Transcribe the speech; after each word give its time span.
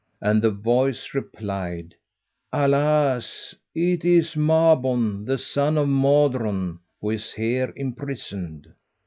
And 0.19 0.41
the 0.41 0.49
voice 0.49 1.13
replied, 1.13 1.93
"Alas, 2.51 3.53
it 3.75 4.03
is 4.03 4.33
Mabon, 4.35 5.25
the 5.27 5.37
son 5.37 5.77
of 5.77 5.89
Modron, 5.89 6.79
who 6.99 7.11
is 7.11 7.33
here 7.33 7.71
imprisoned!" 7.75 8.73